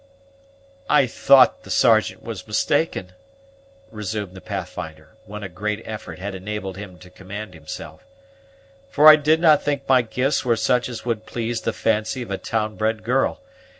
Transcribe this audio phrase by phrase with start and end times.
[0.89, 3.11] "I thought the Sergeant was mistaken,"
[3.91, 8.03] resumed the Pathfinder, when a great effort had enabled him to command himself,
[8.89, 12.31] "for I did not think my gifts were such as would please the fancy of
[12.31, 13.41] a town bred girl.